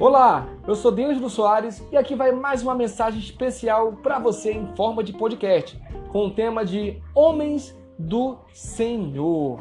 [0.00, 4.74] Olá, eu sou Deus Soares e aqui vai mais uma mensagem especial para você em
[4.74, 9.60] forma de podcast, com o tema de Homens do Senhor.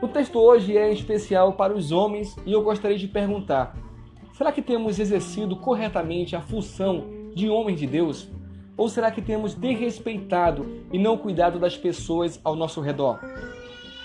[0.00, 3.76] O texto hoje é especial para os homens e eu gostaria de perguntar:
[4.32, 7.04] será que temos exercido corretamente a função
[7.34, 8.30] de homens de Deus?
[8.78, 13.20] Ou será que temos desrespeitado e não cuidado das pessoas ao nosso redor?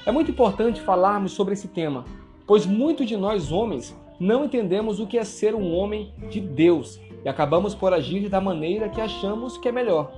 [0.05, 2.03] É muito importante falarmos sobre esse tema,
[2.45, 7.00] pois muitos de nós homens não entendemos o que é ser um homem de Deus
[7.24, 10.12] e acabamos por agir da maneira que achamos que é melhor.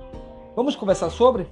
[0.54, 1.46] Vamos conversar sobre?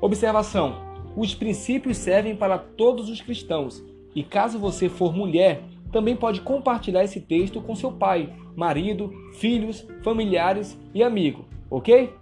[0.00, 0.74] Observação:
[1.16, 3.82] os princípios servem para todos os cristãos
[4.14, 9.86] e caso você for mulher, também pode compartilhar esse texto com seu pai, marido, filhos,
[10.02, 12.12] familiares e amigo, ok?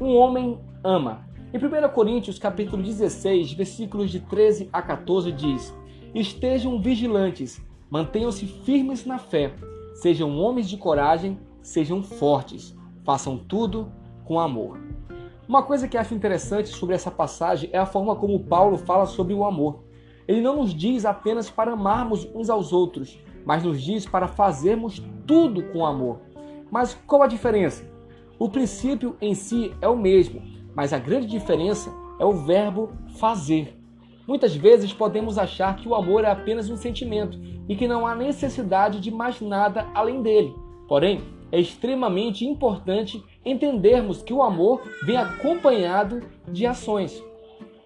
[0.00, 1.26] Um homem ama.
[1.52, 5.74] Em 1 Coríntios capítulo 16, versículos de 13 a 14 diz:
[6.14, 9.54] Estejam vigilantes Mantenham-se firmes na fé,
[9.94, 13.90] sejam homens de coragem, sejam fortes, façam tudo
[14.24, 14.78] com amor.
[15.48, 19.32] Uma coisa que acho interessante sobre essa passagem é a forma como Paulo fala sobre
[19.32, 19.82] o amor.
[20.26, 25.02] Ele não nos diz apenas para amarmos uns aos outros, mas nos diz para fazermos
[25.26, 26.20] tudo com amor.
[26.70, 27.90] Mas qual a diferença?
[28.38, 30.42] O princípio em si é o mesmo,
[30.74, 33.77] mas a grande diferença é o verbo fazer.
[34.28, 38.14] Muitas vezes podemos achar que o amor é apenas um sentimento e que não há
[38.14, 40.54] necessidade de mais nada além dele.
[40.86, 47.24] Porém, é extremamente importante entendermos que o amor vem acompanhado de ações.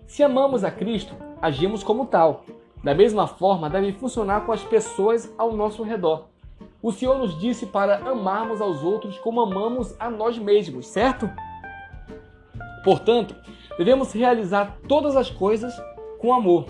[0.05, 2.45] Se amamos a Cristo, agimos como tal.
[2.83, 6.25] Da mesma forma, deve funcionar com as pessoas ao nosso redor.
[6.83, 11.31] O Senhor nos disse para amarmos aos outros como amamos a nós mesmos, certo?
[12.83, 13.33] Portanto,
[13.79, 15.73] devemos realizar todas as coisas
[16.23, 16.67] com amor,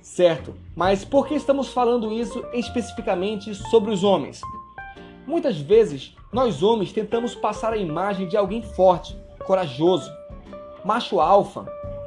[0.00, 0.54] certo?
[0.76, 4.40] Mas por que estamos falando isso especificamente sobre os homens?
[5.26, 10.08] Muitas vezes, nós homens tentamos passar a imagem de alguém forte, corajoso,
[10.84, 11.66] macho alfa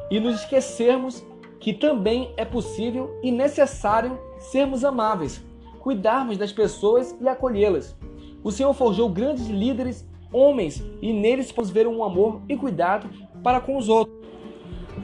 [0.10, 1.22] e nos esquecermos
[1.60, 5.44] que também é possível e necessário sermos amáveis,
[5.82, 7.94] cuidarmos das pessoas e acolhê-las.
[8.42, 13.10] O Senhor forjou grandes líderes, homens, e neles podemos ver um amor e cuidado
[13.44, 14.16] para com os outros.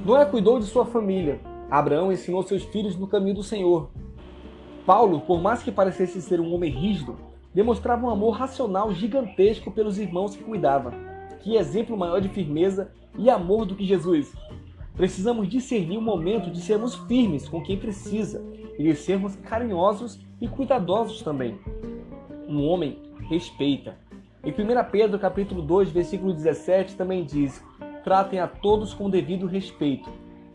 [0.05, 3.89] Noé cuidou de sua família, Abraão ensinou seus filhos no caminho do Senhor.
[4.85, 7.15] Paulo, por mais que parecesse ser um homem rígido,
[7.53, 10.93] demonstrava um amor racional gigantesco pelos irmãos que cuidava.
[11.39, 14.35] Que exemplo maior de firmeza e amor do que Jesus!
[14.97, 18.43] Precisamos discernir o momento de sermos firmes com quem precisa
[18.77, 21.57] e de sermos carinhosos e cuidadosos também.
[22.49, 23.97] Um homem respeita.
[24.43, 27.63] Em 1 Pedro capítulo 2, versículo 17 também diz:
[28.03, 30.11] Tratem a todos com devido respeito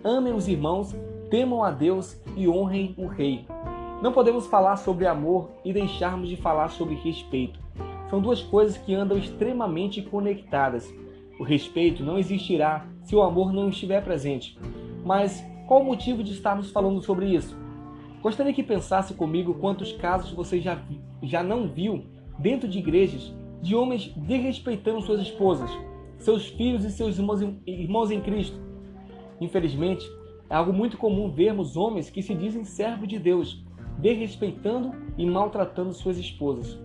[0.06, 0.94] amem os irmãos,
[1.28, 3.44] temam a Deus e honrem o Rei.
[4.00, 7.58] Não podemos falar sobre amor e deixarmos de falar sobre respeito.
[8.08, 10.88] São duas coisas que andam extremamente conectadas.
[11.40, 14.56] O respeito não existirá se o amor não estiver presente.
[15.04, 17.56] Mas qual o motivo de estarmos falando sobre isso?
[18.22, 20.78] Gostaria que pensasse comigo quantos casos você já,
[21.22, 22.04] já não viu
[22.38, 25.70] dentro de igrejas de homens desrespeitando suas esposas,
[26.18, 28.66] seus filhos e seus irmãos em, irmãos em Cristo,
[29.40, 30.08] Infelizmente,
[30.48, 33.64] é algo muito comum vermos homens que se dizem servos de Deus,
[33.98, 36.78] desrespeitando e maltratando suas esposas.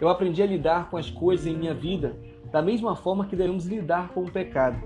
[0.00, 2.16] Eu aprendi a lidar com as coisas em minha vida
[2.52, 4.78] da mesma forma que devemos lidar com o pecado.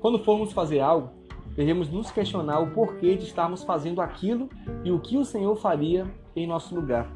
[0.00, 1.10] Quando formos fazer algo,
[1.54, 4.48] devemos nos questionar o porquê de estarmos fazendo aquilo
[4.84, 7.10] e o que o Senhor faria em nosso lugar.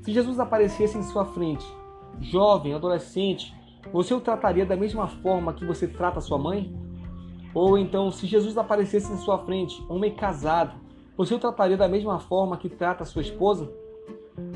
[0.00, 1.64] Se Jesus aparecesse em sua frente,
[2.20, 3.54] jovem, adolescente,
[3.92, 6.74] você o trataria da mesma forma que você trata sua mãe?
[7.54, 10.74] Ou então, se Jesus aparecesse em sua frente, homem casado,
[11.16, 13.70] você o trataria da mesma forma que trata sua esposa?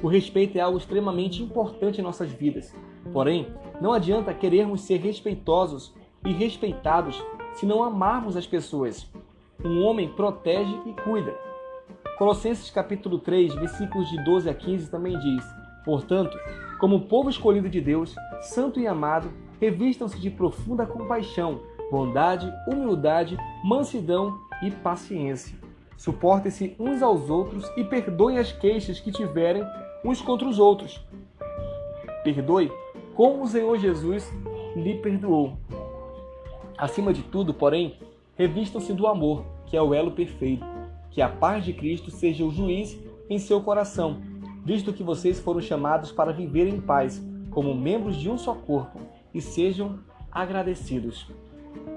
[0.03, 2.75] O respeito é algo extremamente importante em nossas vidas.
[3.13, 3.49] Porém,
[3.81, 9.07] não adianta querermos ser respeitosos e respeitados se não amarmos as pessoas.
[9.63, 11.35] Um homem protege e cuida.
[12.19, 15.45] Colossenses capítulo 3, versículos de 12 a 15 também diz:
[15.85, 16.37] Portanto,
[16.81, 21.61] como povo escolhido de Deus, santo e amado, revistam-se de profunda compaixão,
[21.91, 25.57] bondade, humildade, mansidão e paciência.
[25.97, 29.65] Suportem-se uns aos outros e perdoem as queixas que tiverem
[30.05, 31.01] uns contra os outros.
[32.23, 32.71] Perdoe
[33.15, 34.31] como o Senhor Jesus
[34.75, 35.57] lhe perdoou.
[36.77, 37.97] Acima de tudo, porém,
[38.37, 40.67] revistam-se do amor, que é o elo perfeito.
[41.11, 42.99] Que a paz de Cristo seja o juiz
[43.31, 44.21] em seu coração,
[44.65, 49.01] visto que vocês foram chamados para viver em paz, como membros de um só corpo,
[49.33, 49.99] e sejam
[50.31, 51.27] agradecidos.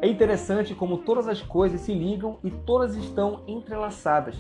[0.02, 4.36] É interessante como todas as coisas se ligam e todas estão entrelaçadas.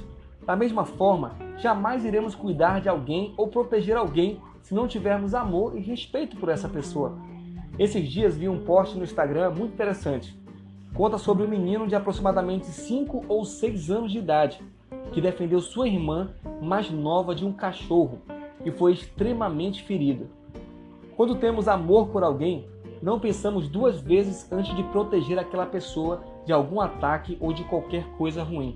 [0.45, 5.77] Da mesma forma, jamais iremos cuidar de alguém ou proteger alguém se não tivermos amor
[5.77, 7.17] e respeito por essa pessoa.
[7.77, 10.37] Esses dias vi um post no Instagram muito interessante.
[10.93, 14.61] Conta sobre um menino de aproximadamente 5 ou 6 anos de idade
[15.11, 16.31] que defendeu sua irmã
[16.61, 18.19] mais nova de um cachorro
[18.65, 20.27] e foi extremamente ferido.
[21.15, 22.67] Quando temos amor por alguém,
[23.01, 28.05] não pensamos duas vezes antes de proteger aquela pessoa de algum ataque ou de qualquer
[28.17, 28.75] coisa ruim.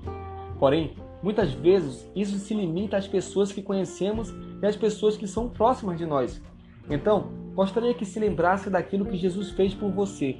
[0.59, 5.49] Porém, muitas vezes isso se limita às pessoas que conhecemos e às pessoas que são
[5.49, 6.41] próximas de nós.
[6.89, 10.37] Então, gostaria que se lembrasse daquilo que Jesus fez por você.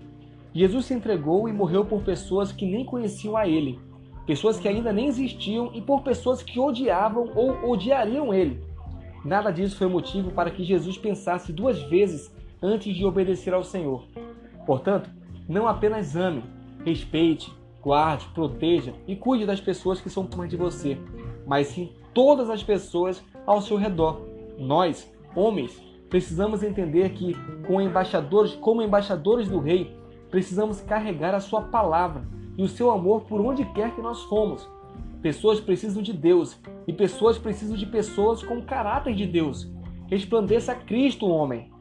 [0.54, 3.80] Jesus se entregou e morreu por pessoas que nem conheciam a Ele,
[4.26, 8.62] pessoas que ainda nem existiam e por pessoas que odiavam ou odiariam Ele.
[9.26, 12.32] Nada disso foi motivo para que Jesus pensasse duas vezes
[12.63, 14.06] antes de obedecer ao Senhor.
[14.65, 15.10] Portanto,
[15.48, 16.42] não apenas ame,
[16.86, 20.98] respeite, guarde, proteja e cuide das pessoas que são próximas de você,
[21.45, 24.21] mas sim todas as pessoas ao seu redor.
[24.57, 27.36] Nós, homens, precisamos entender que,
[27.68, 29.95] como embaixadores, como embaixadores do rei,
[30.31, 32.24] precisamos carregar a sua palavra
[32.57, 34.69] e o seu amor por onde quer que nós fomos.
[35.21, 39.71] Pessoas precisam de Deus e pessoas precisam de pessoas com caráter de Deus.
[40.07, 41.71] Resplandeça Cristo, homem.